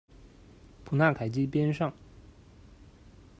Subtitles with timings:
[0.83, 1.93] 普纳凯基边上。